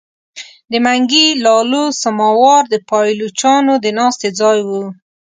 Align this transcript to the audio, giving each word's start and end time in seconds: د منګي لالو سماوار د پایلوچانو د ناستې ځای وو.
د 0.71 0.73
منګي 0.85 1.25
لالو 1.45 1.83
سماوار 2.01 2.63
د 2.69 2.75
پایلوچانو 2.89 3.73
د 3.83 3.87
ناستې 3.99 4.29
ځای 4.39 4.59
وو. 4.67 4.83